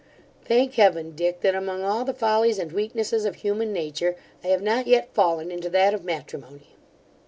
Thank 0.45 0.73
heaven, 0.73 1.11
Dick, 1.13 1.41
that 1.41 1.53
among 1.53 1.83
all 1.83 2.03
the 2.03 2.13
follies 2.15 2.57
and 2.57 2.71
weaknesses 2.71 3.23
of 3.23 3.35
human 3.35 3.71
nature, 3.71 4.15
I 4.43 4.47
have 4.47 4.63
not 4.63 4.87
yet 4.87 5.13
fallen 5.13 5.51
into 5.51 5.69
that 5.69 5.93
of 5.93 6.03
matrimony. 6.03 6.75